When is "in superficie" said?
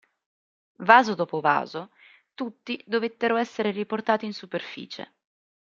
4.25-5.13